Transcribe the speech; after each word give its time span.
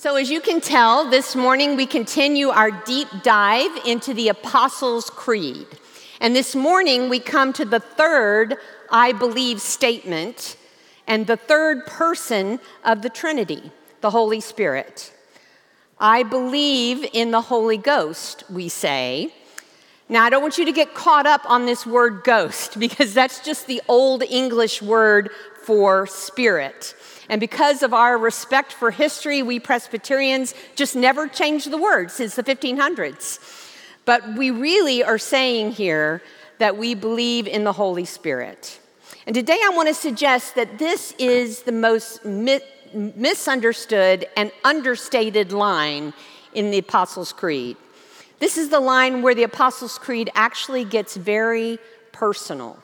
So, 0.00 0.16
as 0.16 0.30
you 0.30 0.40
can 0.40 0.62
tell, 0.62 1.10
this 1.10 1.36
morning 1.36 1.76
we 1.76 1.84
continue 1.84 2.48
our 2.48 2.70
deep 2.70 3.08
dive 3.22 3.84
into 3.84 4.14
the 4.14 4.28
Apostles' 4.28 5.10
Creed. 5.10 5.66
And 6.22 6.34
this 6.34 6.54
morning 6.54 7.10
we 7.10 7.20
come 7.20 7.52
to 7.52 7.66
the 7.66 7.80
third 7.80 8.56
I 8.90 9.12
believe 9.12 9.60
statement 9.60 10.56
and 11.06 11.26
the 11.26 11.36
third 11.36 11.86
person 11.86 12.60
of 12.82 13.02
the 13.02 13.10
Trinity, 13.10 13.72
the 14.00 14.08
Holy 14.08 14.40
Spirit. 14.40 15.12
I 15.98 16.22
believe 16.22 17.06
in 17.12 17.30
the 17.30 17.42
Holy 17.42 17.76
Ghost, 17.76 18.44
we 18.48 18.70
say. 18.70 19.34
Now, 20.08 20.24
I 20.24 20.30
don't 20.30 20.40
want 20.40 20.56
you 20.56 20.64
to 20.64 20.72
get 20.72 20.94
caught 20.94 21.26
up 21.26 21.42
on 21.44 21.66
this 21.66 21.84
word 21.84 22.24
ghost 22.24 22.78
because 22.80 23.12
that's 23.12 23.44
just 23.44 23.66
the 23.66 23.82
old 23.86 24.22
English 24.22 24.80
word 24.80 25.28
for 25.62 26.06
spirit. 26.06 26.94
And 27.30 27.38
because 27.38 27.84
of 27.84 27.94
our 27.94 28.18
respect 28.18 28.72
for 28.72 28.90
history, 28.90 29.40
we 29.40 29.60
Presbyterians 29.60 30.52
just 30.74 30.96
never 30.96 31.28
changed 31.28 31.70
the 31.70 31.78
word 31.78 32.10
since 32.10 32.34
the 32.34 32.42
1500s. 32.42 33.38
But 34.04 34.34
we 34.36 34.50
really 34.50 35.04
are 35.04 35.16
saying 35.16 35.72
here 35.72 36.22
that 36.58 36.76
we 36.76 36.94
believe 36.94 37.46
in 37.46 37.62
the 37.62 37.72
Holy 37.72 38.04
Spirit. 38.04 38.80
And 39.26 39.34
today 39.34 39.60
I 39.64 39.68
want 39.68 39.86
to 39.86 39.94
suggest 39.94 40.56
that 40.56 40.80
this 40.80 41.14
is 41.20 41.62
the 41.62 41.70
most 41.70 42.24
mi- 42.24 42.58
misunderstood 42.92 44.26
and 44.36 44.50
understated 44.64 45.52
line 45.52 46.12
in 46.52 46.72
the 46.72 46.78
Apostles' 46.78 47.32
Creed. 47.32 47.76
This 48.40 48.58
is 48.58 48.70
the 48.70 48.80
line 48.80 49.22
where 49.22 49.36
the 49.36 49.44
Apostles' 49.44 49.98
Creed 49.98 50.30
actually 50.34 50.84
gets 50.84 51.16
very 51.16 51.78
personal. 52.10 52.76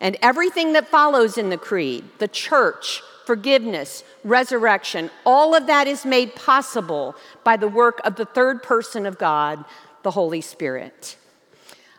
And 0.00 0.16
everything 0.22 0.72
that 0.72 0.88
follows 0.88 1.36
in 1.36 1.50
the 1.50 1.58
Creed, 1.58 2.04
the 2.18 2.28
church, 2.28 3.02
forgiveness, 3.26 4.04
resurrection, 4.24 5.10
all 5.24 5.54
of 5.54 5.66
that 5.66 5.86
is 5.86 6.04
made 6.04 6.34
possible 6.34 7.14
by 7.44 7.56
the 7.56 7.68
work 7.68 8.00
of 8.04 8.16
the 8.16 8.24
third 8.24 8.62
person 8.62 9.06
of 9.06 9.18
God, 9.18 9.64
the 10.02 10.10
Holy 10.10 10.40
Spirit. 10.40 11.16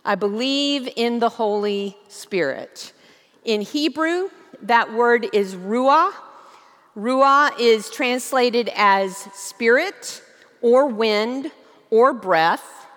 I 0.06 0.16
believe 0.16 0.90
in 0.96 1.20
the 1.20 1.30
Holy 1.30 1.98
Spirit. 2.10 2.92
In 3.46 3.62
Hebrew, 3.62 4.30
that 4.62 4.94
word 4.94 5.28
is 5.34 5.56
ruah. 5.56 6.14
Ruah 6.98 7.52
is 7.60 7.90
translated 7.90 8.70
as 8.76 9.18
spirit 9.34 10.22
or 10.62 10.88
wind 10.88 11.52
or 11.90 12.14
breath, 12.14 12.88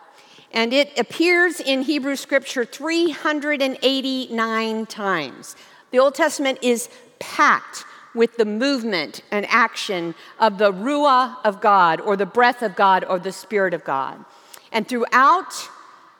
and 0.52 0.72
it 0.72 0.96
appears 0.98 1.60
in 1.60 1.82
Hebrew 1.82 2.16
scripture 2.16 2.64
389 2.64 4.86
times. 4.86 5.56
The 5.90 5.98
Old 5.98 6.14
Testament 6.14 6.58
is 6.62 6.88
packed 7.18 7.84
with 8.16 8.36
the 8.36 8.44
movement 8.44 9.22
and 9.30 9.46
action 9.46 10.14
of 10.40 10.58
the 10.58 10.72
Ruah 10.72 11.36
of 11.44 11.60
God, 11.60 12.00
or 12.00 12.16
the 12.16 12.26
breath 12.26 12.62
of 12.62 12.74
God, 12.74 13.04
or 13.04 13.18
the 13.18 13.30
Spirit 13.30 13.74
of 13.74 13.84
God. 13.84 14.24
And 14.72 14.88
throughout 14.88 15.52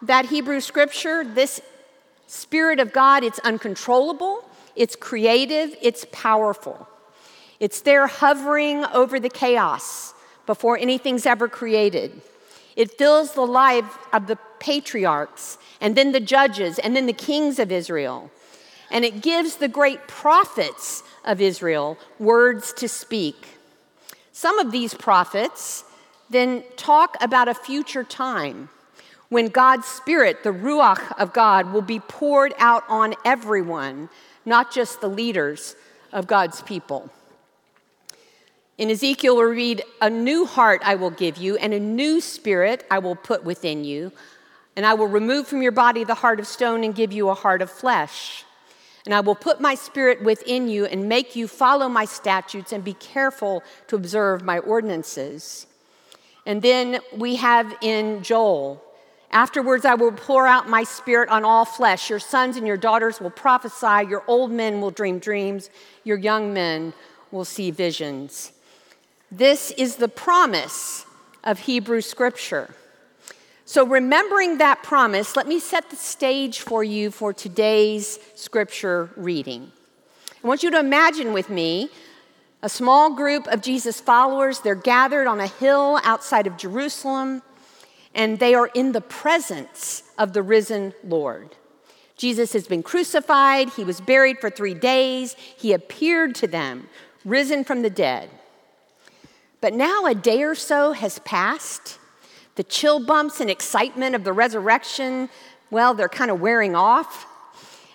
that 0.02 0.26
Hebrew 0.26 0.60
scripture, 0.60 1.24
this 1.24 1.60
Spirit 2.26 2.78
of 2.78 2.92
God, 2.92 3.24
it's 3.24 3.38
uncontrollable, 3.40 4.44
it's 4.76 4.94
creative, 4.94 5.74
it's 5.80 6.06
powerful. 6.12 6.86
It's 7.58 7.80
there 7.80 8.06
hovering 8.06 8.84
over 8.86 9.18
the 9.18 9.30
chaos 9.30 10.12
before 10.44 10.76
anything's 10.78 11.24
ever 11.24 11.48
created. 11.48 12.20
It 12.76 12.98
fills 12.98 13.32
the 13.32 13.46
life 13.46 13.98
of 14.12 14.26
the 14.26 14.38
patriarchs, 14.58 15.56
and 15.80 15.96
then 15.96 16.12
the 16.12 16.20
judges, 16.20 16.78
and 16.78 16.94
then 16.94 17.06
the 17.06 17.12
kings 17.12 17.58
of 17.58 17.72
Israel. 17.72 18.30
And 18.90 19.04
it 19.04 19.22
gives 19.22 19.56
the 19.56 19.68
great 19.68 20.06
prophets 20.06 21.02
of 21.26 21.40
Israel 21.40 21.98
words 22.18 22.72
to 22.74 22.88
speak. 22.88 23.58
Some 24.32 24.58
of 24.58 24.72
these 24.72 24.94
prophets 24.94 25.84
then 26.30 26.62
talk 26.76 27.16
about 27.20 27.48
a 27.48 27.54
future 27.54 28.04
time 28.04 28.68
when 29.28 29.48
God's 29.48 29.86
Spirit, 29.86 30.44
the 30.44 30.52
Ruach 30.52 31.18
of 31.18 31.32
God, 31.32 31.72
will 31.72 31.82
be 31.82 31.98
poured 31.98 32.54
out 32.58 32.84
on 32.88 33.14
everyone, 33.24 34.08
not 34.44 34.72
just 34.72 35.00
the 35.00 35.08
leaders 35.08 35.74
of 36.12 36.26
God's 36.26 36.62
people. 36.62 37.10
In 38.78 38.90
Ezekiel, 38.90 39.36
we 39.36 39.44
read, 39.44 39.82
A 40.00 40.10
new 40.10 40.44
heart 40.44 40.82
I 40.84 40.94
will 40.94 41.10
give 41.10 41.38
you, 41.38 41.56
and 41.56 41.72
a 41.72 41.80
new 41.80 42.20
spirit 42.20 42.84
I 42.90 42.98
will 42.98 43.16
put 43.16 43.42
within 43.42 43.84
you, 43.84 44.12
and 44.76 44.84
I 44.84 44.94
will 44.94 45.08
remove 45.08 45.48
from 45.48 45.62
your 45.62 45.72
body 45.72 46.04
the 46.04 46.14
heart 46.14 46.38
of 46.38 46.46
stone 46.46 46.84
and 46.84 46.94
give 46.94 47.12
you 47.12 47.30
a 47.30 47.34
heart 47.34 47.62
of 47.62 47.70
flesh. 47.70 48.44
And 49.06 49.14
I 49.14 49.20
will 49.20 49.36
put 49.36 49.60
my 49.60 49.76
spirit 49.76 50.22
within 50.22 50.68
you 50.68 50.84
and 50.84 51.08
make 51.08 51.36
you 51.36 51.46
follow 51.46 51.88
my 51.88 52.04
statutes 52.04 52.72
and 52.72 52.82
be 52.82 52.94
careful 52.94 53.62
to 53.86 53.96
observe 53.96 54.42
my 54.42 54.58
ordinances. 54.58 55.66
And 56.44 56.60
then 56.60 56.98
we 57.16 57.36
have 57.36 57.76
in 57.80 58.22
Joel, 58.24 58.82
afterwards 59.30 59.84
I 59.84 59.94
will 59.94 60.12
pour 60.12 60.46
out 60.46 60.68
my 60.68 60.82
spirit 60.82 61.28
on 61.28 61.44
all 61.44 61.64
flesh. 61.64 62.10
Your 62.10 62.18
sons 62.18 62.56
and 62.56 62.66
your 62.66 62.76
daughters 62.76 63.20
will 63.20 63.30
prophesy, 63.30 64.08
your 64.08 64.24
old 64.26 64.50
men 64.50 64.80
will 64.80 64.90
dream 64.90 65.20
dreams, 65.20 65.70
your 66.02 66.18
young 66.18 66.52
men 66.52 66.92
will 67.30 67.44
see 67.44 67.70
visions. 67.70 68.52
This 69.30 69.70
is 69.72 69.96
the 69.96 70.08
promise 70.08 71.06
of 71.44 71.60
Hebrew 71.60 72.00
scripture. 72.00 72.74
So, 73.68 73.84
remembering 73.84 74.58
that 74.58 74.84
promise, 74.84 75.34
let 75.34 75.48
me 75.48 75.58
set 75.58 75.90
the 75.90 75.96
stage 75.96 76.60
for 76.60 76.84
you 76.84 77.10
for 77.10 77.32
today's 77.32 78.20
scripture 78.36 79.10
reading. 79.16 79.72
I 80.42 80.46
want 80.46 80.62
you 80.62 80.70
to 80.70 80.78
imagine 80.78 81.32
with 81.32 81.50
me 81.50 81.90
a 82.62 82.68
small 82.68 83.16
group 83.16 83.48
of 83.48 83.62
Jesus 83.62 84.00
followers. 84.00 84.60
They're 84.60 84.76
gathered 84.76 85.26
on 85.26 85.40
a 85.40 85.48
hill 85.48 85.98
outside 86.04 86.46
of 86.46 86.56
Jerusalem, 86.56 87.42
and 88.14 88.38
they 88.38 88.54
are 88.54 88.68
in 88.68 88.92
the 88.92 89.00
presence 89.00 90.04
of 90.16 90.32
the 90.32 90.44
risen 90.44 90.94
Lord. 91.02 91.56
Jesus 92.16 92.52
has 92.52 92.68
been 92.68 92.84
crucified, 92.84 93.70
he 93.70 93.82
was 93.82 94.00
buried 94.00 94.38
for 94.38 94.48
three 94.48 94.74
days, 94.74 95.34
he 95.34 95.72
appeared 95.72 96.36
to 96.36 96.46
them, 96.46 96.88
risen 97.24 97.64
from 97.64 97.82
the 97.82 97.90
dead. 97.90 98.30
But 99.60 99.74
now 99.74 100.06
a 100.06 100.14
day 100.14 100.44
or 100.44 100.54
so 100.54 100.92
has 100.92 101.18
passed 101.18 101.98
the 102.56 102.64
chill 102.64 103.04
bumps 103.04 103.40
and 103.40 103.48
excitement 103.48 104.14
of 104.14 104.24
the 104.24 104.32
resurrection, 104.32 105.28
well, 105.70 105.94
they're 105.94 106.08
kind 106.08 106.30
of 106.30 106.40
wearing 106.40 106.74
off. 106.74 107.26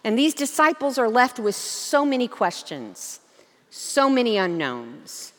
And 0.04 0.18
these 0.18 0.34
disciples 0.34 0.98
are 0.98 1.10
left 1.10 1.40
with 1.40 1.56
so 1.56 2.06
many 2.06 2.28
questions, 2.28 3.20
so 3.70 4.10
many 4.10 4.38
unknowns. 4.38 5.34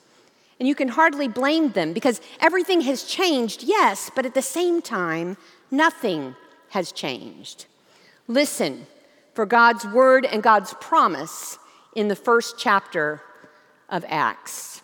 And 0.58 0.68
you 0.68 0.74
can 0.74 0.88
hardly 0.88 1.26
blame 1.26 1.70
them 1.70 1.92
because 1.92 2.20
everything 2.40 2.82
has 2.82 3.04
changed, 3.04 3.64
yes, 3.64 4.10
but 4.14 4.26
at 4.26 4.34
the 4.34 4.42
same 4.42 4.82
time, 4.82 5.36
nothing 5.70 6.36
has 6.70 6.92
changed. 6.92 7.66
Listen 8.28 8.86
for 9.34 9.46
God's 9.46 9.84
word 9.84 10.24
and 10.24 10.42
God's 10.42 10.74
promise 10.74 11.58
in 11.96 12.08
the 12.08 12.16
first 12.16 12.58
chapter 12.58 13.22
of 13.88 14.04
Acts. 14.08 14.81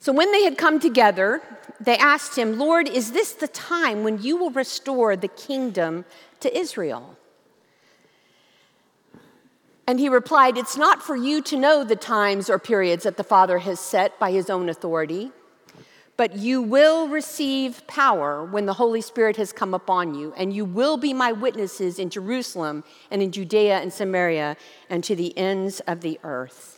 So 0.00 0.12
when 0.12 0.30
they 0.32 0.44
had 0.44 0.56
come 0.56 0.78
together, 0.78 1.42
they 1.80 1.96
asked 1.96 2.36
him, 2.36 2.58
Lord, 2.58 2.88
is 2.88 3.12
this 3.12 3.32
the 3.32 3.48
time 3.48 4.04
when 4.04 4.22
you 4.22 4.36
will 4.36 4.50
restore 4.50 5.16
the 5.16 5.28
kingdom 5.28 6.04
to 6.40 6.56
Israel? 6.56 7.16
And 9.88 9.98
he 9.98 10.08
replied, 10.08 10.58
It's 10.58 10.76
not 10.76 11.02
for 11.02 11.16
you 11.16 11.40
to 11.42 11.56
know 11.56 11.82
the 11.82 11.96
times 11.96 12.50
or 12.50 12.58
periods 12.58 13.04
that 13.04 13.16
the 13.16 13.24
Father 13.24 13.58
has 13.58 13.80
set 13.80 14.18
by 14.18 14.30
his 14.30 14.50
own 14.50 14.68
authority, 14.68 15.32
but 16.16 16.36
you 16.36 16.60
will 16.60 17.08
receive 17.08 17.86
power 17.86 18.44
when 18.44 18.66
the 18.66 18.74
Holy 18.74 19.00
Spirit 19.00 19.36
has 19.36 19.52
come 19.52 19.72
upon 19.72 20.14
you, 20.14 20.34
and 20.36 20.52
you 20.52 20.64
will 20.64 20.96
be 20.96 21.14
my 21.14 21.32
witnesses 21.32 21.98
in 21.98 22.10
Jerusalem 22.10 22.84
and 23.10 23.22
in 23.22 23.32
Judea 23.32 23.78
and 23.78 23.92
Samaria 23.92 24.56
and 24.90 25.02
to 25.04 25.16
the 25.16 25.36
ends 25.38 25.80
of 25.80 26.02
the 26.02 26.20
earth. 26.22 26.77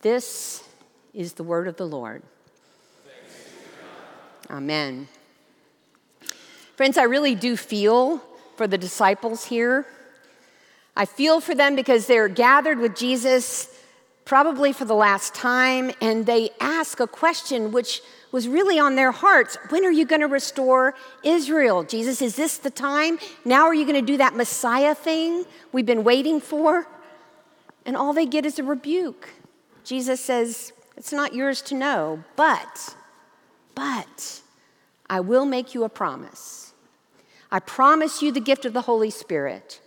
This 0.00 0.62
is 1.12 1.32
the 1.32 1.42
word 1.42 1.66
of 1.66 1.76
the 1.76 1.86
Lord. 1.86 2.22
Amen. 4.50 5.08
Friends, 6.76 6.96
I 6.96 7.02
really 7.02 7.34
do 7.34 7.56
feel 7.56 8.22
for 8.56 8.68
the 8.68 8.78
disciples 8.78 9.46
here. 9.46 9.86
I 10.96 11.04
feel 11.04 11.40
for 11.40 11.54
them 11.54 11.74
because 11.74 12.06
they're 12.06 12.28
gathered 12.28 12.78
with 12.78 12.96
Jesus 12.96 13.74
probably 14.24 14.72
for 14.72 14.84
the 14.84 14.94
last 14.94 15.34
time, 15.34 15.90
and 16.00 16.26
they 16.26 16.50
ask 16.60 17.00
a 17.00 17.06
question 17.06 17.72
which 17.72 18.02
was 18.30 18.46
really 18.46 18.78
on 18.78 18.94
their 18.94 19.10
hearts. 19.10 19.56
When 19.70 19.84
are 19.84 19.90
you 19.90 20.04
going 20.04 20.20
to 20.20 20.26
restore 20.26 20.94
Israel? 21.24 21.82
Jesus, 21.82 22.20
is 22.20 22.36
this 22.36 22.58
the 22.58 22.70
time? 22.70 23.18
Now 23.44 23.64
are 23.64 23.74
you 23.74 23.86
going 23.86 23.98
to 23.98 24.12
do 24.12 24.18
that 24.18 24.36
Messiah 24.36 24.94
thing 24.94 25.46
we've 25.72 25.86
been 25.86 26.04
waiting 26.04 26.40
for? 26.40 26.86
And 27.86 27.96
all 27.96 28.12
they 28.12 28.26
get 28.26 28.44
is 28.44 28.58
a 28.58 28.62
rebuke. 28.62 29.30
Jesus 29.88 30.20
says, 30.20 30.74
It's 30.98 31.14
not 31.14 31.32
yours 31.32 31.62
to 31.62 31.74
know, 31.74 32.22
but, 32.36 32.94
but, 33.74 34.42
I 35.08 35.20
will 35.20 35.46
make 35.46 35.74
you 35.74 35.82
a 35.84 35.88
promise. 35.88 36.74
I 37.50 37.60
promise 37.60 38.20
you 38.20 38.30
the 38.30 38.38
gift 38.38 38.66
of 38.66 38.74
the 38.74 38.82
Holy 38.82 39.08
Spirit, 39.08 39.80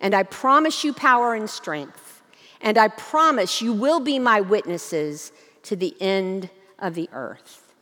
and 0.00 0.14
I 0.14 0.22
promise 0.22 0.84
you 0.84 0.92
power 0.92 1.34
and 1.34 1.50
strength, 1.50 2.22
and 2.60 2.78
I 2.78 2.86
promise 2.86 3.60
you 3.60 3.72
will 3.72 3.98
be 3.98 4.20
my 4.20 4.40
witnesses 4.40 5.32
to 5.64 5.74
the 5.74 5.96
end 6.00 6.48
of 6.78 6.94
the 6.94 7.10
earth. 7.12 7.74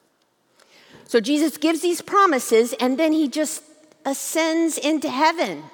So 1.04 1.20
Jesus 1.20 1.58
gives 1.58 1.82
these 1.82 2.00
promises 2.00 2.72
and 2.80 2.98
then 2.98 3.12
he 3.12 3.28
just 3.28 3.62
ascends 4.06 4.78
into 4.78 5.10
heaven. 5.10 5.64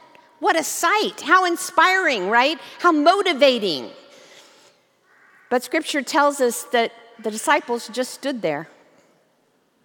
What 0.40 0.58
a 0.58 0.64
sight! 0.64 1.20
How 1.20 1.44
inspiring, 1.44 2.28
right? 2.28 2.58
How 2.80 2.90
motivating. 2.90 3.90
But 5.48 5.62
scripture 5.62 6.02
tells 6.02 6.40
us 6.40 6.64
that 6.64 6.92
the 7.22 7.30
disciples 7.30 7.88
just 7.88 8.12
stood 8.12 8.42
there. 8.42 8.68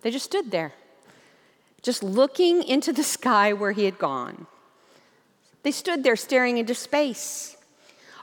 They 0.02 0.12
just 0.12 0.26
stood 0.26 0.52
there, 0.52 0.74
just 1.82 2.02
looking 2.02 2.64
into 2.64 2.92
the 2.92 3.04
sky 3.04 3.54
where 3.54 3.72
he 3.72 3.86
had 3.86 4.00
gone. 4.00 4.48
They 5.64 5.72
stood 5.72 6.04
there 6.04 6.16
staring 6.16 6.58
into 6.58 6.74
space. 6.74 7.56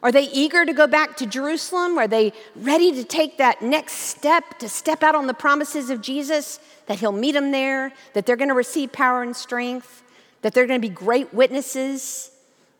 Are 0.03 0.13
they 0.13 0.25
eager 0.31 0.65
to 0.65 0.73
go 0.73 0.87
back 0.87 1.17
to 1.17 1.27
Jerusalem? 1.27 1.99
Are 1.99 2.07
they 2.07 2.33
ready 2.55 2.93
to 2.93 3.05
take 3.05 3.39
that 3.39 3.63
next 3.63 3.95
step, 3.95 4.59
to 4.59 4.69
step 4.69 5.03
out 5.03 5.15
on 5.15 5.27
the 5.27 5.35
promises 5.35 5.91
of 5.91 6.01
Jesus, 6.01 6.61
that 6.87 7.01
He'll 7.01 7.13
meet 7.13 7.33
them 7.33 7.51
there, 7.51 7.93
that 8.15 8.25
they're 8.25 8.37
going 8.37 8.49
to 8.49 8.55
receive 8.55 8.93
power 8.93 9.23
and 9.23 9.35
strength, 9.35 10.03
that 10.43 10.55
they're 10.55 10.67
going 10.67 10.81
to 10.81 10.89
be 10.89 10.95
great 10.95 11.35
witnesses? 11.35 12.31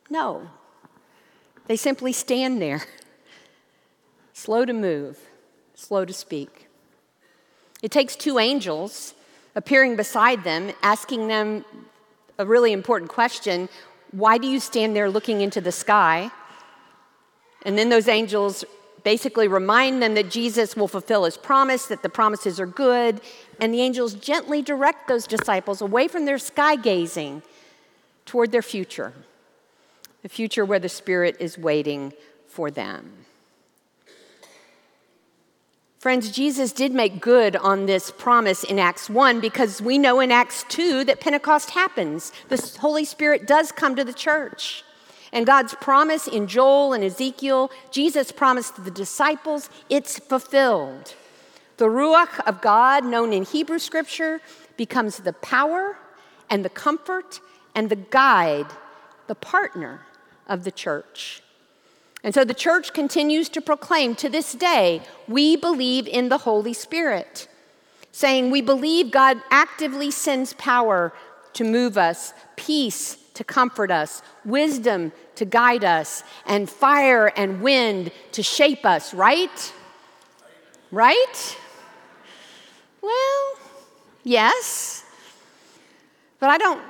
No. 0.09 0.49
They 1.67 1.75
simply 1.75 2.13
stand 2.13 2.61
there, 2.61 2.83
slow 4.39 4.63
to 4.63 4.73
move, 4.73 5.19
slow 5.75 6.05
to 6.05 6.13
speak. 6.13 6.67
It 7.81 7.91
takes 7.91 8.15
two 8.15 8.39
angels 8.39 9.13
appearing 9.55 9.97
beside 9.97 10.43
them, 10.43 10.71
asking 10.81 11.27
them 11.27 11.65
a 12.37 12.45
really 12.45 12.71
important 12.71 13.11
question 13.11 13.67
Why 14.11 14.37
do 14.37 14.47
you 14.47 14.59
stand 14.59 14.95
there 14.95 15.09
looking 15.09 15.41
into 15.41 15.61
the 15.61 15.71
sky? 15.71 16.31
And 17.63 17.77
then 17.77 17.89
those 17.89 18.07
angels 18.07 18.63
basically 19.03 19.47
remind 19.49 20.01
them 20.01 20.13
that 20.13 20.31
Jesus 20.31 20.75
will 20.75 20.87
fulfill 20.87 21.25
his 21.25 21.37
promise, 21.37 21.87
that 21.87 22.01
the 22.01 22.09
promises 22.09 22.59
are 22.59 22.65
good, 22.65 23.19
and 23.59 23.73
the 23.73 23.81
angels 23.81 24.13
gently 24.13 24.61
direct 24.61 25.07
those 25.09 25.27
disciples 25.27 25.81
away 25.81 26.07
from 26.07 26.23
their 26.25 26.37
sky 26.37 26.77
gazing 26.77 27.41
toward 28.25 28.51
their 28.51 28.61
future, 28.61 29.13
the 30.21 30.29
future 30.29 30.63
where 30.63 30.79
the 30.79 30.89
Spirit 30.89 31.35
is 31.39 31.57
waiting 31.57 32.13
for 32.47 32.71
them. 32.71 33.25
Friends, 35.99 36.31
Jesus 36.31 36.71
did 36.71 36.93
make 36.93 37.19
good 37.19 37.57
on 37.57 37.85
this 37.85 38.09
promise 38.09 38.63
in 38.63 38.79
Acts 38.79 39.09
1 39.09 39.41
because 39.41 39.81
we 39.81 39.97
know 39.97 40.21
in 40.21 40.31
Acts 40.31 40.63
2 40.69 41.03
that 41.03 41.19
Pentecost 41.19 41.71
happens. 41.71 42.31
The 42.47 42.77
Holy 42.79 43.03
Spirit 43.03 43.45
does 43.45 43.73
come 43.73 43.97
to 43.97 44.05
the 44.05 44.13
church. 44.13 44.85
And 45.33 45.45
God's 45.45 45.75
promise 45.75 46.25
in 46.25 46.47
Joel 46.47 46.93
and 46.93 47.03
Ezekiel, 47.03 47.69
Jesus 47.91 48.31
promised 48.31 48.81
the 48.81 48.91
disciples, 48.91 49.69
it's 49.89 50.17
fulfilled. 50.17 51.15
The 51.75 51.89
Ruach 51.89 52.39
of 52.47 52.61
God, 52.61 53.03
known 53.03 53.33
in 53.33 53.43
Hebrew 53.43 53.77
scripture, 53.77 54.39
becomes 54.77 55.17
the 55.17 55.33
power 55.33 55.97
and 56.49 56.63
the 56.63 56.69
comfort 56.69 57.41
and 57.75 57.89
the 57.89 57.97
guide, 57.97 58.67
the 59.27 59.35
partner 59.35 60.05
of 60.47 60.63
the 60.63 60.71
church. 60.71 61.43
And 62.23 62.33
so 62.33 62.43
the 62.43 62.53
church 62.53 62.93
continues 62.93 63.47
to 63.49 63.61
proclaim 63.61 64.15
to 64.15 64.29
this 64.29 64.53
day, 64.53 65.01
we 65.27 65.55
believe 65.55 66.07
in 66.07 66.29
the 66.29 66.39
Holy 66.39 66.73
Spirit, 66.73 67.47
saying 68.11 68.51
we 68.51 68.61
believe 68.61 69.11
God 69.11 69.41
actively 69.49 70.11
sends 70.11 70.53
power 70.53 71.13
to 71.53 71.63
move 71.63 71.97
us, 71.97 72.33
peace 72.55 73.17
to 73.35 73.43
comfort 73.43 73.89
us, 73.89 74.21
wisdom 74.43 75.13
to 75.35 75.45
guide 75.45 75.85
us, 75.85 76.23
and 76.45 76.69
fire 76.69 77.27
and 77.37 77.61
wind 77.61 78.11
to 78.33 78.43
shape 78.43 78.85
us, 78.85 79.13
right? 79.13 79.73
Right? 80.91 81.57
Well, 83.01 83.55
yes. 84.25 85.05
But 86.39 86.49
I 86.49 86.57
don't 86.57 86.81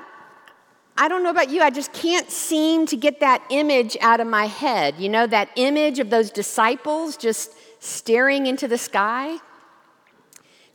I 1.01 1.07
don't 1.07 1.23
know 1.23 1.29
about 1.29 1.49
you, 1.49 1.61
I 1.61 1.69
just 1.69 1.93
can't 1.93 2.29
seem 2.29 2.85
to 2.87 2.97
get 2.97 3.21
that 3.21 3.41
image 3.49 3.95
out 4.01 4.19
of 4.19 4.27
my 4.27 4.47
head. 4.47 4.95
You 4.99 5.07
know, 5.07 5.25
that 5.27 5.49
image 5.55 5.99
of 5.99 6.09
those 6.09 6.29
disciples 6.29 7.15
just 7.15 7.53
staring 7.79 8.47
into 8.47 8.67
the 8.67 8.77
sky, 8.77 9.37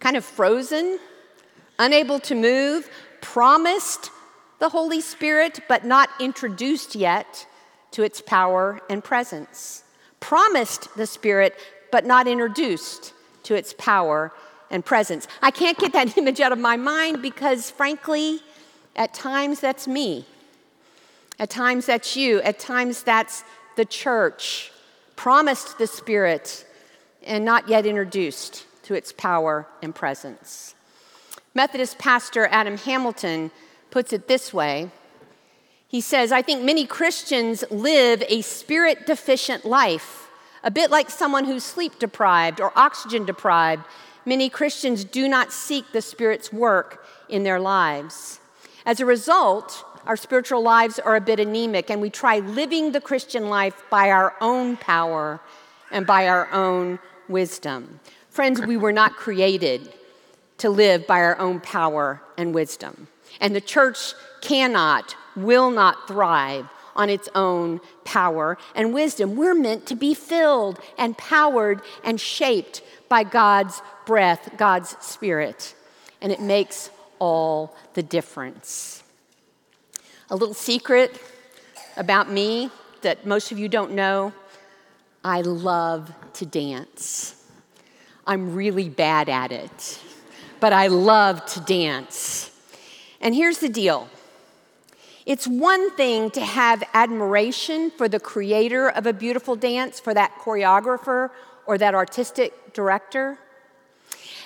kind 0.00 0.16
of 0.16 0.24
frozen, 0.24 0.98
unable 1.78 2.18
to 2.20 2.34
move, 2.34 2.88
promised 3.20 4.10
the 4.60 4.70
Holy 4.70 5.02
Spirit, 5.02 5.60
but 5.68 5.84
not 5.84 6.08
introduced 6.18 6.94
yet 6.94 7.46
to 7.90 8.02
its 8.02 8.22
power 8.22 8.80
and 8.88 9.04
presence. 9.04 9.84
Promised 10.20 10.88
the 10.96 11.06
Spirit, 11.06 11.54
but 11.92 12.06
not 12.06 12.26
introduced 12.26 13.12
to 13.42 13.54
its 13.54 13.74
power 13.74 14.32
and 14.70 14.82
presence. 14.86 15.28
I 15.42 15.50
can't 15.50 15.76
get 15.76 15.92
that 15.92 16.16
image 16.16 16.40
out 16.40 16.52
of 16.52 16.58
my 16.58 16.78
mind 16.78 17.20
because, 17.20 17.70
frankly, 17.70 18.40
at 18.96 19.14
times 19.14 19.60
that's 19.60 19.88
me. 19.88 20.26
At 21.38 21.50
times 21.50 21.86
that's 21.86 22.16
you. 22.16 22.40
At 22.42 22.58
times 22.58 23.02
that's 23.02 23.44
the 23.76 23.84
church. 23.84 24.70
Promised 25.16 25.78
the 25.78 25.86
Spirit 25.86 26.66
and 27.22 27.44
not 27.44 27.68
yet 27.68 27.86
introduced 27.86 28.66
to 28.84 28.94
its 28.94 29.12
power 29.12 29.66
and 29.82 29.94
presence. 29.94 30.74
Methodist 31.54 31.98
pastor 31.98 32.46
Adam 32.50 32.76
Hamilton 32.76 33.50
puts 33.90 34.12
it 34.12 34.28
this 34.28 34.52
way 34.52 34.90
He 35.88 36.00
says, 36.00 36.32
I 36.32 36.42
think 36.42 36.62
many 36.62 36.86
Christians 36.86 37.64
live 37.70 38.22
a 38.28 38.42
spirit 38.42 39.06
deficient 39.06 39.64
life, 39.64 40.28
a 40.62 40.70
bit 40.70 40.90
like 40.90 41.10
someone 41.10 41.44
who's 41.44 41.64
sleep 41.64 41.98
deprived 41.98 42.60
or 42.60 42.72
oxygen 42.76 43.24
deprived. 43.24 43.84
Many 44.26 44.48
Christians 44.48 45.04
do 45.04 45.28
not 45.28 45.52
seek 45.52 45.92
the 45.92 46.00
Spirit's 46.00 46.50
work 46.50 47.06
in 47.28 47.44
their 47.44 47.60
lives. 47.60 48.40
As 48.86 49.00
a 49.00 49.06
result, 49.06 49.84
our 50.06 50.16
spiritual 50.16 50.62
lives 50.62 50.98
are 50.98 51.16
a 51.16 51.20
bit 51.20 51.40
anemic, 51.40 51.90
and 51.90 52.00
we 52.00 52.10
try 52.10 52.40
living 52.40 52.92
the 52.92 53.00
Christian 53.00 53.48
life 53.48 53.82
by 53.90 54.10
our 54.10 54.34
own 54.40 54.76
power 54.76 55.40
and 55.90 56.06
by 56.06 56.28
our 56.28 56.50
own 56.52 56.98
wisdom. 57.28 58.00
Friends, 58.28 58.60
we 58.60 58.76
were 58.76 58.92
not 58.92 59.16
created 59.16 59.92
to 60.58 60.68
live 60.68 61.06
by 61.06 61.20
our 61.20 61.38
own 61.38 61.60
power 61.60 62.20
and 62.36 62.54
wisdom. 62.54 63.08
And 63.40 63.56
the 63.56 63.60
church 63.60 64.12
cannot, 64.40 65.16
will 65.34 65.70
not 65.70 66.06
thrive 66.06 66.68
on 66.94 67.10
its 67.10 67.28
own 67.34 67.80
power 68.04 68.58
and 68.74 68.92
wisdom. 68.92 69.36
We're 69.36 69.54
meant 69.54 69.86
to 69.86 69.96
be 69.96 70.14
filled 70.14 70.78
and 70.98 71.16
powered 71.16 71.80
and 72.04 72.20
shaped 72.20 72.82
by 73.08 73.24
God's 73.24 73.82
breath, 74.06 74.50
God's 74.56 74.96
spirit. 75.00 75.74
And 76.20 76.30
it 76.30 76.40
makes 76.40 76.90
all 77.18 77.76
the 77.94 78.02
difference. 78.02 79.02
A 80.30 80.36
little 80.36 80.54
secret 80.54 81.20
about 81.96 82.30
me 82.30 82.70
that 83.02 83.26
most 83.26 83.52
of 83.52 83.58
you 83.58 83.68
don't 83.68 83.92
know 83.92 84.32
I 85.24 85.40
love 85.40 86.12
to 86.34 86.44
dance. 86.44 87.34
I'm 88.26 88.54
really 88.54 88.90
bad 88.90 89.30
at 89.30 89.52
it, 89.52 90.00
but 90.60 90.74
I 90.74 90.88
love 90.88 91.44
to 91.46 91.60
dance. 91.60 92.50
And 93.20 93.34
here's 93.34 93.58
the 93.58 93.70
deal 93.70 94.08
it's 95.26 95.46
one 95.46 95.90
thing 95.92 96.30
to 96.32 96.42
have 96.42 96.82
admiration 96.92 97.90
for 97.90 98.08
the 98.08 98.20
creator 98.20 98.90
of 98.90 99.06
a 99.06 99.12
beautiful 99.12 99.56
dance, 99.56 99.98
for 99.98 100.12
that 100.12 100.32
choreographer 100.38 101.30
or 101.66 101.78
that 101.78 101.94
artistic 101.94 102.74
director. 102.74 103.38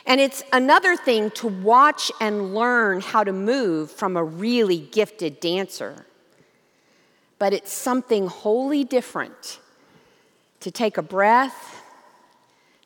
And 0.08 0.22
it's 0.22 0.42
another 0.54 0.96
thing 0.96 1.30
to 1.32 1.46
watch 1.46 2.10
and 2.18 2.54
learn 2.54 3.02
how 3.02 3.24
to 3.24 3.32
move 3.32 3.90
from 3.90 4.16
a 4.16 4.24
really 4.24 4.78
gifted 4.78 5.38
dancer. 5.38 6.06
But 7.38 7.52
it's 7.52 7.70
something 7.70 8.26
wholly 8.26 8.84
different 8.84 9.60
to 10.60 10.70
take 10.70 10.96
a 10.96 11.02
breath, 11.02 11.82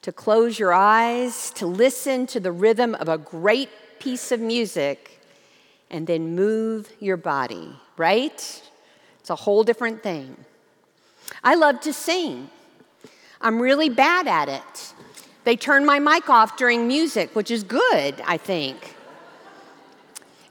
to 0.03 0.11
close 0.11 0.59
your 0.59 0.73
eyes, 0.73 1.53
to 1.53 1.67
listen 1.67 2.27
to 2.27 2.41
the 2.41 2.51
rhythm 2.51 2.97
of 2.97 3.09
a 3.09 3.19
great 3.19 3.71
piece 4.01 4.33
of 4.33 4.41
music 4.41 5.21
and 5.93 6.09
then 6.09 6.35
move 6.35 6.93
your 6.99 7.17
body, 7.17 7.71
right? 7.97 8.63
It's 9.21 9.31
a 9.31 9.37
whole 9.37 9.63
different 9.63 10.03
thing. 10.03 10.37
I 11.45 11.55
love 11.55 11.81
to 11.83 11.93
sing. 11.93 12.51
I'm 13.41 13.63
really 13.63 13.91
bad 13.91 14.27
at 14.27 14.49
it. 14.49 14.92
They 15.45 15.57
turn 15.57 15.85
my 15.85 15.99
mic 15.99 16.31
off 16.31 16.57
during 16.57 16.87
music, 16.87 17.35
which 17.35 17.51
is 17.51 17.65
good, 17.65 18.21
I 18.27 18.37
think. 18.37 18.97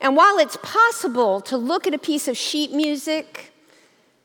And 0.01 0.15
while 0.15 0.37
it's 0.37 0.57
possible 0.61 1.41
to 1.41 1.57
look 1.57 1.87
at 1.87 1.93
a 1.93 1.99
piece 1.99 2.27
of 2.27 2.35
sheet 2.35 2.71
music, 2.71 3.53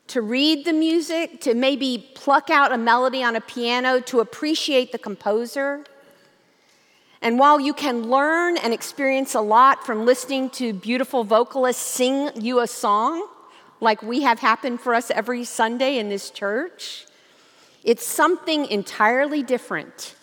to 0.07 0.21
read 0.21 0.65
the 0.65 0.73
music, 0.73 1.41
to 1.41 1.53
maybe 1.53 2.09
pluck 2.15 2.49
out 2.49 2.71
a 2.71 2.77
melody 2.77 3.23
on 3.23 3.35
a 3.35 3.41
piano, 3.41 3.99
to 4.01 4.19
appreciate 4.19 4.91
the 4.91 4.97
composer, 4.97 5.85
and 7.21 7.39
while 7.39 7.59
you 7.59 7.73
can 7.73 8.09
learn 8.09 8.57
and 8.57 8.73
experience 8.73 9.33
a 9.33 9.41
lot 9.41 9.85
from 9.85 10.05
listening 10.05 10.49
to 10.51 10.73
beautiful 10.73 11.23
vocalists 11.23 11.81
sing 11.81 12.29
you 12.35 12.59
a 12.59 12.67
song, 12.67 13.27
like 13.79 14.01
we 14.03 14.21
have 14.21 14.39
happened 14.39 14.81
for 14.81 14.93
us 14.93 15.09
every 15.11 15.43
Sunday 15.43 15.97
in 15.97 16.09
this 16.09 16.29
church, 16.29 17.05
it's 17.83 18.05
something 18.05 18.65
entirely 18.65 19.41
different 19.41 20.15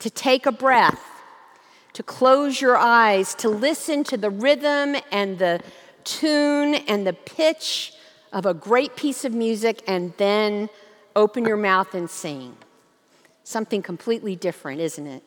to 0.00 0.10
take 0.10 0.46
a 0.46 0.52
breath, 0.52 1.00
to 1.92 2.02
close 2.02 2.60
your 2.60 2.76
eyes, 2.76 3.34
to 3.36 3.48
listen 3.48 4.04
to 4.04 4.16
the 4.16 4.30
rhythm 4.30 4.96
and 5.12 5.38
the 5.38 5.60
tune 6.04 6.74
and 6.74 7.06
the 7.06 7.12
pitch 7.12 7.92
of 8.32 8.46
a 8.46 8.54
great 8.54 8.96
piece 8.96 9.24
of 9.24 9.32
music, 9.32 9.82
and 9.86 10.12
then 10.16 10.68
open 11.16 11.44
your 11.44 11.56
mouth 11.56 11.94
and 11.94 12.08
sing. 12.08 12.56
Something 13.44 13.82
completely 13.82 14.36
different, 14.36 14.80
isn't 14.80 15.06
it? 15.06 15.22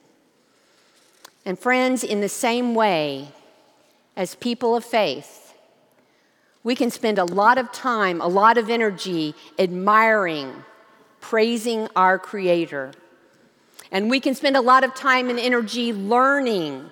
And, 1.46 1.60
friends, 1.60 2.04
in 2.04 2.22
the 2.22 2.30
same 2.30 2.74
way, 2.74 3.28
as 4.16 4.36
people 4.36 4.76
of 4.76 4.86
faith, 4.86 5.54
we 6.64 6.76
can 6.76 6.90
spend 6.90 7.20
a 7.20 7.26
lot 7.26 7.58
of 7.58 7.72
time, 7.74 8.22
a 8.22 8.28
lot 8.28 8.58
of 8.58 8.70
energy 8.70 9.36
admiring, 9.60 10.64
praising 11.20 11.90
our 11.96 12.18
Creator. 12.18 12.94
And 13.94 14.10
we 14.10 14.20
can 14.20 14.34
spend 14.34 14.58
a 14.58 14.62
lot 14.62 14.84
of 14.84 14.96
time 14.96 15.30
and 15.30 15.40
energy 15.40 15.94
learning, 15.94 16.90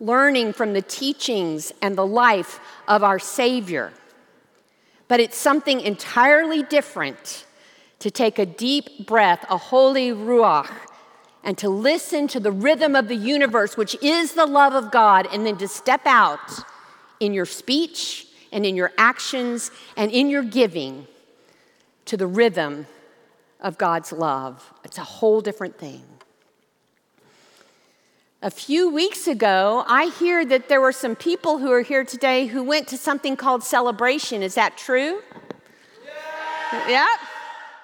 learning 0.00 0.52
from 0.52 0.72
the 0.72 0.82
teachings 0.82 1.72
and 1.80 1.96
the 1.96 2.06
life 2.06 2.58
of 2.88 3.04
our 3.04 3.20
Savior. 3.20 3.92
But 5.06 5.20
it's 5.20 5.36
something 5.36 5.80
entirely 5.80 6.64
different 6.64 7.46
to 8.00 8.10
take 8.10 8.40
a 8.40 8.44
deep 8.44 9.06
breath, 9.06 9.46
a 9.48 9.56
holy 9.56 10.10
ruach, 10.10 10.68
and 11.44 11.56
to 11.58 11.68
listen 11.68 12.26
to 12.28 12.40
the 12.40 12.50
rhythm 12.50 12.96
of 12.96 13.06
the 13.06 13.16
universe, 13.16 13.76
which 13.76 13.96
is 14.02 14.32
the 14.32 14.44
love 14.44 14.74
of 14.74 14.90
God, 14.90 15.28
and 15.32 15.46
then 15.46 15.56
to 15.58 15.68
step 15.68 16.02
out 16.04 16.50
in 17.20 17.32
your 17.32 17.46
speech 17.46 18.26
and 18.50 18.66
in 18.66 18.74
your 18.74 18.90
actions 18.98 19.70
and 19.96 20.10
in 20.10 20.28
your 20.28 20.42
giving 20.42 21.06
to 22.06 22.16
the 22.16 22.26
rhythm 22.26 22.88
of 23.60 23.78
God's 23.78 24.12
love. 24.12 24.72
It's 24.84 24.98
a 24.98 25.04
whole 25.04 25.40
different 25.40 25.78
thing. 25.78 26.02
A 28.40 28.50
few 28.50 28.88
weeks 28.88 29.26
ago, 29.26 29.84
I 29.88 30.12
hear 30.20 30.44
that 30.44 30.68
there 30.68 30.80
were 30.80 30.92
some 30.92 31.16
people 31.16 31.58
who 31.58 31.72
are 31.72 31.82
here 31.82 32.04
today 32.04 32.46
who 32.46 32.62
went 32.62 32.86
to 32.88 32.96
something 32.96 33.36
called 33.36 33.64
celebration. 33.64 34.44
Is 34.44 34.54
that 34.54 34.78
true? 34.78 35.20
Yeah. 36.72 36.88
Yep. 36.88 37.18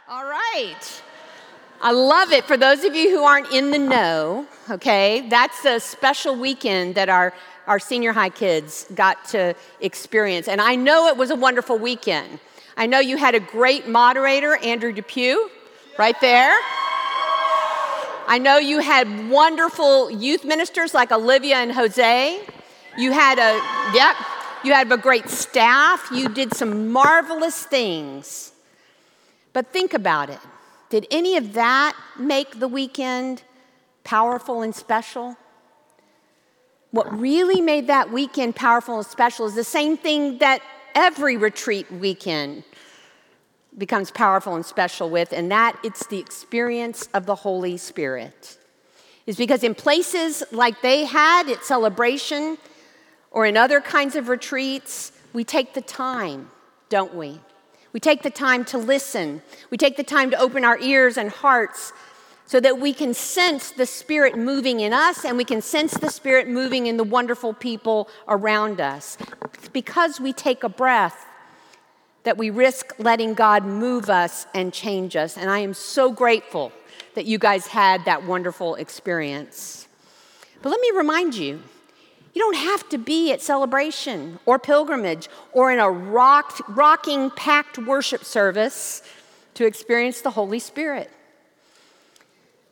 All 0.09 0.25
right. 0.25 1.03
I 1.83 1.91
love 1.91 2.31
it. 2.31 2.45
For 2.45 2.57
those 2.57 2.85
of 2.85 2.95
you 2.95 3.11
who 3.11 3.25
aren't 3.25 3.51
in 3.51 3.73
the 3.73 3.79
know, 3.79 4.47
okay, 4.71 5.27
that's 5.29 5.65
a 5.65 5.81
special 5.81 6.37
weekend 6.37 6.95
that 6.95 7.09
our, 7.09 7.35
our 7.67 7.81
senior 7.81 8.13
high 8.13 8.31
kids 8.31 8.87
got 8.95 9.25
to 9.31 9.55
experience. 9.81 10.47
And 10.47 10.61
I 10.61 10.77
know 10.77 11.09
it 11.09 11.17
was 11.17 11.31
a 11.31 11.37
wonderful 11.37 11.79
weekend. 11.79 12.39
I 12.77 12.87
know 12.87 13.01
you 13.01 13.17
had 13.17 13.35
a 13.35 13.41
great 13.41 13.89
moderator, 13.89 14.57
Andrew 14.59 14.93
Depew, 14.93 15.51
right 15.99 16.21
there. 16.21 16.57
I 18.27 18.39
know 18.39 18.59
you 18.59 18.81
had 18.81 19.29
wonderful 19.29 20.11
youth 20.11 20.45
ministers 20.45 20.95
like 20.95 21.13
Olivia 21.13 21.57
and 21.57 21.73
Jose. 21.73 22.41
You 22.97 23.13
had 23.13 23.39
a, 23.39 23.61
yep, 23.95 24.17
you 24.65 24.73
had 24.73 24.91
a 24.91 24.97
great 24.97 25.29
staff. 25.29 26.09
You 26.11 26.29
did 26.29 26.55
some 26.55 26.91
marvelous 26.91 27.65
things. 27.65 28.53
But 29.53 29.73
think 29.73 29.95
about 29.95 30.31
it. 30.31 30.41
Did 30.91 31.07
any 31.11 31.37
of 31.37 31.53
that 31.53 31.97
make 32.19 32.59
the 32.59 32.69
weekend 32.69 33.43
powerful 34.05 34.63
and 34.63 34.75
special? 34.75 35.37
What 36.91 37.13
really 37.19 37.61
made 37.61 37.89
that 37.89 38.11
weekend 38.11 38.57
powerful 38.57 38.97
and 38.97 39.07
special 39.07 39.47
is 39.47 39.55
the 39.55 39.65
same 39.65 39.97
thing 39.97 40.39
that 40.39 40.61
every 40.95 41.37
retreat 41.37 41.91
weekend 41.91 42.65
becomes 43.77 44.11
powerful 44.11 44.55
and 44.55 44.65
special 44.65 45.11
with, 45.11 45.33
and 45.33 45.51
that 45.51 45.79
it's 45.83 46.07
the 46.07 46.19
experience 46.19 47.09
of 47.15 47.27
the 47.27 47.35
Holy 47.35 47.77
Spirit. 47.77 48.59
Is 49.27 49.37
because 49.37 49.65
in 49.65 49.75
places 49.75 50.43
like 50.53 50.83
they 50.83 51.05
had 51.05 51.49
at 51.49 51.65
celebration 51.65 52.59
or 53.31 53.47
in 53.47 53.57
other 53.57 53.81
kinds 53.81 54.17
of 54.17 54.29
retreats, 54.29 55.13
we 55.33 55.45
take 55.45 55.75
the 55.75 55.81
time, 55.81 56.51
don't 56.89 57.15
we? 57.15 57.41
We 57.93 58.01
take 58.01 58.23
the 58.23 58.31
time 58.31 58.65
to 58.67 58.79
listen. 58.79 59.41
We 59.71 59.79
take 59.79 59.97
the 59.97 60.05
time 60.05 60.31
to 60.31 60.39
open 60.39 60.65
our 60.65 60.79
ears 60.79 61.17
and 61.17 61.31
hearts 61.31 61.93
so 62.47 62.61
that 62.61 62.79
we 62.79 62.93
can 62.93 63.15
sense 63.15 63.71
the 63.71 63.87
Spirit 63.87 64.37
moving 64.37 64.81
in 64.81 64.93
us 64.93 65.25
and 65.25 65.37
we 65.37 65.45
can 65.45 65.63
sense 65.63 65.95
the 65.95 66.11
Spirit 66.11 66.47
moving 66.49 66.87
in 66.87 66.97
the 66.97 67.05
wonderful 67.05 67.55
people 67.55 68.09
around 68.29 68.81
us. 68.81 69.17
It's 69.55 69.69
because 69.69 70.21
we 70.21 70.33
take 70.33 70.63
a 70.63 70.69
breath 70.69 71.27
that 72.25 72.37
we 72.37 72.51
risk 72.51 72.93
letting 72.99 73.35
God 73.35 73.65
move 73.65 74.11
us 74.11 74.47
and 74.55 74.73
change 74.73 75.15
us. 75.15 75.37
And 75.37 75.49
I 75.49 75.61
am 75.61 75.75
so 75.75 76.11
grateful 76.11 76.73
that 77.15 77.27
you 77.27 77.39
guys 77.39 77.67
had 77.67 78.05
that 78.07 78.25
wonderful 78.25 78.75
experience. 78.75 79.87
But 80.63 80.71
let 80.71 80.81
me 80.81 80.91
remind 80.95 81.35
you 81.35 81.63
you 82.33 82.41
don't 82.41 82.57
have 82.57 82.89
to 82.89 82.99
be 82.99 83.33
at 83.33 83.41
celebration 83.41 84.41
or 84.45 84.59
pilgrimage 84.59 85.29
or 85.53 85.71
in 85.71 85.79
a 85.79 85.89
rocked, 85.89 86.61
rocking, 86.69 87.31
packed 87.31 87.79
worship 87.79 88.25
service 88.25 89.03
to 89.55 89.65
experience 89.65 90.21
the 90.21 90.31
Holy 90.31 90.59
Spirit. 90.59 91.11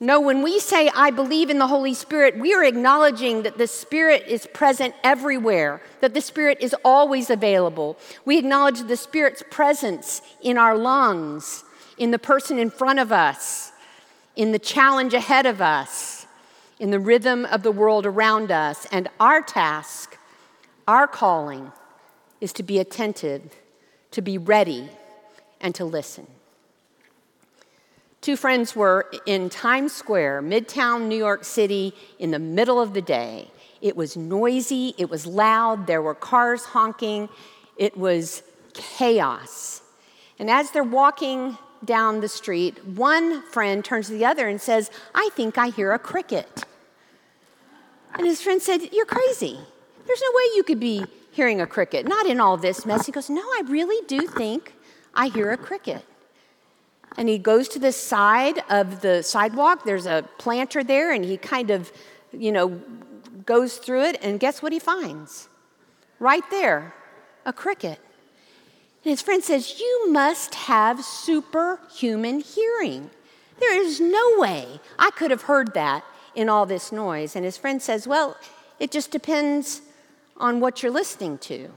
No, 0.02 0.20
when 0.20 0.42
we 0.42 0.58
say, 0.58 0.90
I 0.96 1.10
believe 1.10 1.48
in 1.48 1.58
the 1.58 1.68
Holy 1.68 1.94
Spirit, 1.94 2.36
we 2.36 2.52
are 2.52 2.64
acknowledging 2.64 3.44
that 3.44 3.56
the 3.56 3.68
Spirit 3.68 4.24
is 4.26 4.46
present 4.48 4.94
everywhere, 5.04 5.80
that 6.00 6.12
the 6.12 6.20
Spirit 6.20 6.58
is 6.60 6.74
always 6.84 7.30
available. 7.30 7.96
We 8.24 8.36
acknowledge 8.36 8.80
the 8.80 8.96
Spirit's 8.96 9.44
presence 9.48 10.20
in 10.42 10.58
our 10.58 10.76
lungs, 10.76 11.62
in 11.96 12.10
the 12.10 12.18
person 12.18 12.58
in 12.58 12.68
front 12.68 12.98
of 12.98 13.12
us, 13.12 13.70
in 14.34 14.50
the 14.50 14.58
challenge 14.58 15.14
ahead 15.14 15.46
of 15.46 15.60
us 15.60 16.22
in 16.82 16.90
the 16.90 16.98
rhythm 16.98 17.44
of 17.46 17.62
the 17.62 17.70
world 17.70 18.04
around 18.04 18.50
us. 18.50 18.88
And 18.90 19.08
our 19.20 19.40
task, 19.40 20.18
our 20.88 21.06
calling, 21.06 21.70
is 22.40 22.52
to 22.54 22.64
be 22.64 22.80
attentive, 22.80 23.54
to 24.10 24.20
be 24.20 24.36
ready, 24.36 24.88
and 25.60 25.76
to 25.76 25.84
listen. 25.84 26.26
Two 28.22 28.36
friends 28.36 28.76
were 28.76 29.10
in 29.26 29.50
Times 29.50 29.92
Square, 29.92 30.42
Midtown 30.42 31.08
New 31.08 31.16
York 31.16 31.42
City, 31.42 31.92
in 32.20 32.30
the 32.30 32.38
middle 32.38 32.80
of 32.80 32.94
the 32.94 33.02
day. 33.02 33.50
It 33.80 33.96
was 33.96 34.16
noisy, 34.16 34.94
it 34.96 35.10
was 35.10 35.26
loud, 35.26 35.88
there 35.88 36.00
were 36.00 36.14
cars 36.14 36.64
honking, 36.66 37.28
it 37.76 37.96
was 37.96 38.44
chaos. 38.74 39.82
And 40.38 40.48
as 40.48 40.70
they're 40.70 40.84
walking 40.84 41.58
down 41.84 42.20
the 42.20 42.28
street, 42.28 42.86
one 42.86 43.42
friend 43.42 43.84
turns 43.84 44.06
to 44.06 44.12
the 44.12 44.24
other 44.24 44.46
and 44.46 44.60
says, 44.60 44.88
I 45.16 45.28
think 45.32 45.58
I 45.58 45.70
hear 45.70 45.90
a 45.90 45.98
cricket. 45.98 46.62
And 48.14 48.24
his 48.24 48.40
friend 48.40 48.62
said, 48.62 48.90
You're 48.92 49.04
crazy. 49.04 49.58
There's 50.06 50.22
no 50.22 50.36
way 50.36 50.44
you 50.54 50.62
could 50.62 50.78
be 50.78 51.04
hearing 51.32 51.60
a 51.60 51.66
cricket. 51.66 52.06
Not 52.06 52.26
in 52.26 52.40
all 52.40 52.56
this 52.56 52.86
mess. 52.86 53.06
He 53.06 53.10
goes, 53.10 53.28
No, 53.28 53.42
I 53.42 53.62
really 53.66 54.06
do 54.06 54.28
think 54.28 54.74
I 55.12 55.26
hear 55.26 55.50
a 55.50 55.56
cricket. 55.56 56.04
And 57.16 57.28
he 57.28 57.38
goes 57.38 57.68
to 57.68 57.78
the 57.78 57.92
side 57.92 58.62
of 58.70 59.00
the 59.00 59.22
sidewalk. 59.22 59.84
There's 59.84 60.06
a 60.06 60.24
planter 60.38 60.82
there, 60.82 61.12
and 61.12 61.24
he 61.24 61.36
kind 61.36 61.70
of, 61.70 61.92
you 62.32 62.52
know, 62.52 62.80
goes 63.44 63.76
through 63.76 64.02
it, 64.04 64.18
and 64.22 64.40
guess 64.40 64.62
what 64.62 64.72
he 64.72 64.78
finds? 64.78 65.48
Right 66.18 66.48
there, 66.50 66.94
a 67.44 67.52
cricket. 67.52 67.98
And 69.04 69.10
his 69.10 69.20
friend 69.20 69.42
says, 69.42 69.80
You 69.80 70.12
must 70.12 70.54
have 70.54 71.04
superhuman 71.04 72.40
hearing. 72.40 73.10
There 73.58 73.80
is 73.80 74.00
no 74.00 74.38
way 74.38 74.80
I 74.98 75.10
could 75.10 75.30
have 75.30 75.42
heard 75.42 75.74
that 75.74 76.04
in 76.34 76.48
all 76.48 76.66
this 76.66 76.92
noise? 76.92 77.36
And 77.36 77.44
his 77.44 77.56
friend 77.56 77.82
says, 77.82 78.06
Well, 78.06 78.36
it 78.78 78.90
just 78.90 79.10
depends 79.10 79.82
on 80.36 80.60
what 80.60 80.82
you're 80.82 80.92
listening 80.92 81.38
to, 81.38 81.68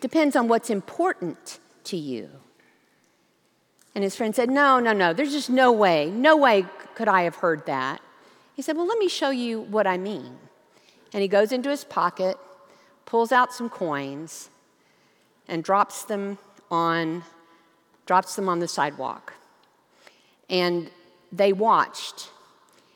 depends 0.00 0.36
on 0.36 0.48
what's 0.48 0.70
important 0.70 1.58
to 1.84 1.96
you. 1.96 2.28
And 3.96 4.04
his 4.04 4.14
friend 4.14 4.36
said, 4.36 4.50
No, 4.50 4.78
no, 4.78 4.92
no, 4.92 5.14
there's 5.14 5.32
just 5.32 5.48
no 5.48 5.72
way, 5.72 6.10
no 6.10 6.36
way 6.36 6.66
could 6.94 7.08
I 7.08 7.22
have 7.22 7.36
heard 7.36 7.64
that. 7.64 8.02
He 8.54 8.60
said, 8.60 8.76
Well, 8.76 8.86
let 8.86 8.98
me 8.98 9.08
show 9.08 9.30
you 9.30 9.62
what 9.62 9.86
I 9.86 9.96
mean. 9.96 10.36
And 11.14 11.22
he 11.22 11.28
goes 11.28 11.50
into 11.50 11.70
his 11.70 11.82
pocket, 11.82 12.36
pulls 13.06 13.32
out 13.32 13.54
some 13.54 13.70
coins, 13.70 14.50
and 15.48 15.64
drops 15.64 16.04
them 16.04 16.36
on 16.70 17.24
drops 18.04 18.36
them 18.36 18.50
on 18.50 18.58
the 18.58 18.68
sidewalk. 18.68 19.32
And 20.50 20.90
they 21.32 21.54
watched 21.54 22.28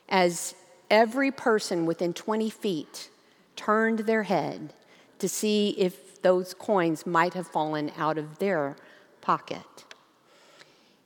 as 0.06 0.54
every 0.90 1.30
person 1.30 1.86
within 1.86 2.12
20 2.12 2.50
feet 2.50 3.08
turned 3.56 4.00
their 4.00 4.24
head 4.24 4.74
to 5.18 5.30
see 5.30 5.70
if 5.78 6.20
those 6.20 6.52
coins 6.52 7.06
might 7.06 7.32
have 7.32 7.46
fallen 7.46 7.90
out 7.96 8.18
of 8.18 8.38
their 8.38 8.76
pocket. 9.22 9.64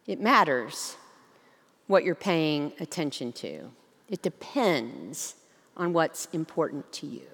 It 0.07 0.21
matters 0.21 0.97
what 1.87 2.05
you're 2.05 2.15
paying 2.15 2.73
attention 2.81 3.33
to, 3.33 3.71
it 4.09 4.23
depends 4.23 5.37
on 5.77 5.93
what's 5.93 6.27
important 6.33 6.91
to 6.93 7.07
you. 7.07 7.27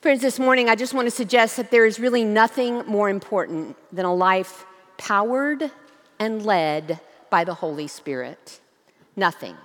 Friends, 0.00 0.20
this 0.20 0.38
morning 0.38 0.68
I 0.68 0.74
just 0.74 0.92
want 0.92 1.06
to 1.06 1.10
suggest 1.10 1.56
that 1.56 1.70
there 1.70 1.86
is 1.86 1.98
really 1.98 2.24
nothing 2.24 2.84
more 2.86 3.08
important 3.08 3.76
than 3.90 4.04
a 4.04 4.14
life 4.14 4.66
powered 4.98 5.70
and 6.18 6.44
led 6.44 7.00
by 7.30 7.44
the 7.44 7.54
Holy 7.54 7.88
Spirit. 7.88 8.60
Nothing. 9.16 9.56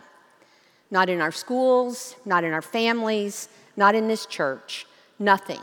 Not 0.91 1.09
in 1.09 1.19
our 1.19 1.31
schools, 1.31 2.15
not 2.25 2.43
in 2.43 2.53
our 2.53 2.61
families, 2.61 3.49
not 3.75 3.95
in 3.95 4.07
this 4.07 4.25
church. 4.25 4.85
Nothing. 5.19 5.59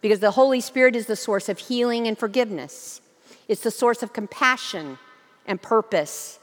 Because 0.00 0.18
the 0.18 0.32
Holy 0.32 0.60
Spirit 0.60 0.96
is 0.96 1.06
the 1.06 1.14
source 1.14 1.48
of 1.48 1.58
healing 1.58 2.08
and 2.08 2.18
forgiveness, 2.18 3.01
it's 3.48 3.62
the 3.62 3.70
source 3.70 4.02
of 4.02 4.12
compassion 4.12 4.98
and 5.46 5.60
purpose, 5.60 6.38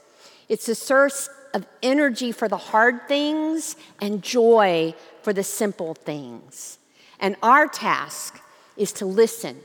it's 0.48 0.66
the 0.66 0.74
source 0.74 1.28
of 1.54 1.66
energy 1.82 2.32
for 2.32 2.48
the 2.48 2.56
hard 2.56 3.08
things 3.08 3.76
and 4.00 4.22
joy 4.22 4.94
for 5.22 5.32
the 5.32 5.42
simple 5.42 5.94
things. 5.94 6.78
And 7.18 7.36
our 7.42 7.66
task 7.66 8.40
is 8.76 8.92
to 8.94 9.06
listen 9.06 9.58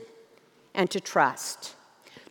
and 0.74 0.90
to 0.90 1.00
trust. 1.00 1.74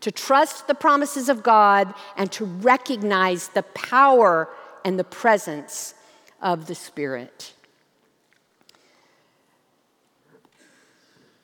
To 0.02 0.12
trust 0.12 0.68
the 0.68 0.76
promises 0.76 1.30
of 1.30 1.42
God 1.42 1.94
and 2.16 2.32
to 2.34 2.46
recognize 2.46 3.48
the 3.50 3.64
power 3.64 4.50
and 4.84 5.00
the 5.00 5.04
presence 5.04 5.96
of 6.42 6.68
the 6.68 6.76
Spirit. 6.76 7.54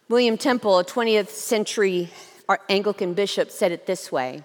William 0.10 0.38
Temple, 0.38 0.78
a 0.78 0.84
20th 0.84 1.30
century 1.30 2.10
Anglican 2.70 3.14
bishop, 3.14 3.52
said 3.52 3.72
it 3.72 3.86
this 3.86 4.12
way 4.12 4.44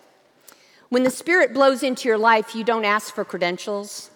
When 0.89 1.03
the 1.03 1.11
Spirit 1.11 1.55
blows 1.55 1.83
into 1.83 2.09
your 2.09 2.19
life, 2.19 2.55
you 2.55 2.65
don't 2.65 2.85
ask 2.85 3.15
for 3.15 3.25
credentials. 3.25 4.11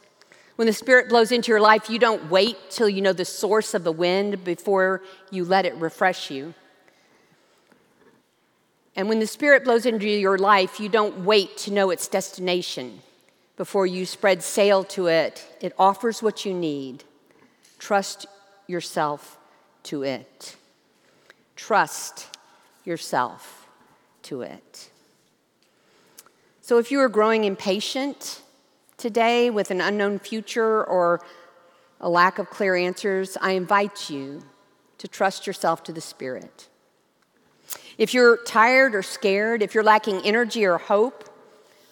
When 0.57 0.67
the 0.67 0.73
Spirit 0.75 1.09
blows 1.09 1.33
into 1.33 1.49
your 1.49 1.61
life, 1.61 1.89
you 1.89 1.99
don't 1.99 2.31
wait 2.31 2.57
till 2.69 2.89
you 2.89 3.01
know 3.01 3.15
the 3.15 3.25
source 3.25 3.73
of 3.73 3.83
the 3.83 3.93
wind 3.93 4.45
before 4.45 5.03
you 5.31 5.45
let 5.45 5.65
it 5.65 5.75
refresh 5.77 6.31
you. 6.31 6.53
And 8.95 9.09
when 9.09 9.21
the 9.21 9.27
Spirit 9.27 9.65
blows 9.65 9.87
into 9.87 10.07
your 10.07 10.37
life, 10.37 10.79
you 10.79 10.91
don't 10.91 11.25
wait 11.25 11.57
to 11.59 11.73
know 11.73 11.91
its 11.91 12.09
destination 12.09 13.01
before 13.57 13.87
you 13.87 14.05
spread 14.05 14.43
sail 14.43 14.85
to 14.85 15.07
it. 15.07 15.47
It 15.61 15.73
offers 15.79 16.23
what 16.23 16.45
you 16.45 16.53
need. 16.53 17.05
Trust 17.79 18.27
yourself 18.67 19.39
to 19.85 20.03
it. 20.03 20.57
Trust 21.57 22.27
yourself 22.85 23.60
to 24.31 24.43
it. 24.43 24.91
So, 26.61 26.79
if 26.79 26.93
you 26.93 27.01
are 27.01 27.09
growing 27.09 27.43
impatient 27.43 28.43
today 28.97 29.51
with 29.51 29.73
an 29.73 29.81
unknown 29.81 30.21
future 30.21 30.85
or 30.85 31.21
a 32.01 32.09
lack 32.09 32.39
of 32.39 32.49
clear 32.49 32.77
answers, 32.77 33.37
I 33.41 33.53
invite 33.53 34.09
you 34.09 34.45
to 34.99 35.09
trust 35.09 35.49
yourself 35.49 35.83
to 35.83 35.93
the 35.93 36.01
Spirit. 36.01 36.69
If 37.99 38.15
you're 38.15 38.37
tired 38.45 38.95
or 38.95 39.03
scared, 39.03 39.65
if 39.65 39.75
you're 39.75 39.83
lacking 39.83 40.21
energy 40.25 40.65
or 40.65 40.79
hope, 40.79 41.29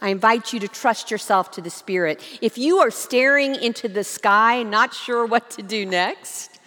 I 0.00 0.10
invite 0.10 0.52
you 0.52 0.60
to 0.60 0.68
trust 0.68 1.10
yourself 1.10 1.50
to 1.52 1.60
the 1.60 1.70
Spirit. 1.70 2.22
If 2.40 2.56
you 2.56 2.78
are 2.78 2.92
staring 2.92 3.56
into 3.56 3.88
the 3.88 4.04
sky, 4.04 4.62
not 4.62 4.94
sure 4.94 5.26
what 5.26 5.50
to 5.50 5.62
do 5.62 5.84
next, 5.84 6.60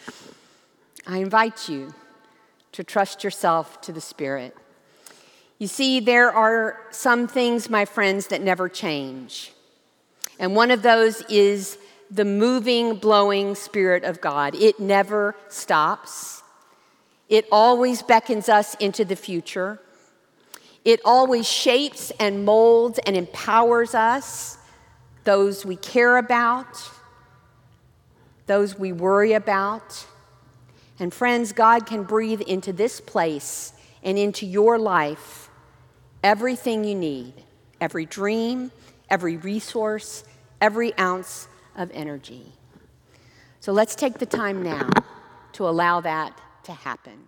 I 1.08 1.20
invite 1.20 1.70
you 1.70 1.94
to 2.74 2.84
trust 2.84 3.24
yourself 3.24 3.80
to 3.84 3.94
the 3.94 4.02
Spirit. 4.02 4.54
You 5.62 5.68
see, 5.68 6.00
there 6.00 6.32
are 6.32 6.80
some 6.90 7.28
things, 7.28 7.70
my 7.70 7.86
friends, 7.86 8.26
that 8.30 8.42
never 8.42 8.68
change. 8.68 9.54
And 10.40 10.56
one 10.56 10.72
of 10.72 10.82
those 10.82 11.22
is 11.30 11.78
the 12.10 12.26
moving, 12.26 12.96
blowing 12.96 13.54
Spirit 13.54 14.04
of 14.04 14.20
God. 14.22 14.56
It 14.56 14.80
never 14.80 15.36
stops, 15.50 16.42
it 17.30 17.46
always 17.52 18.02
beckons 18.02 18.50
us 18.50 18.74
into 18.80 19.06
the 19.06 19.16
future. 19.16 19.80
It 20.84 21.00
always 21.06 21.48
shapes 21.48 22.12
and 22.20 22.44
molds 22.44 23.00
and 23.06 23.16
empowers 23.16 23.94
us, 23.94 24.58
those 25.26 25.64
we 25.64 25.76
care 25.76 26.18
about, 26.18 26.76
those 28.48 28.80
we 28.80 28.94
worry 28.94 29.34
about. 29.34 30.08
And 30.98 31.14
friends, 31.14 31.52
God 31.52 31.86
can 31.86 32.02
breathe 32.02 32.42
into 32.42 32.74
this 32.74 33.00
place 33.00 33.74
and 34.02 34.18
into 34.18 34.48
your 34.48 34.80
life 34.80 35.41
everything 36.24 36.84
you 36.84 36.96
need 36.96 37.34
every 37.80 38.06
dream, 38.06 38.72
every 39.10 39.38
resource, 39.38 40.24
every 40.62 40.96
ounce 41.00 41.48
of 41.76 41.90
energy. 41.92 42.46
So 43.60 43.72
let's 43.72 43.96
take 43.96 44.20
the 44.20 44.26
time 44.28 44.62
now 44.62 44.90
to 45.54 45.68
allow 45.68 46.02
that 46.02 46.40
to 46.64 46.72
happen. 46.72 47.28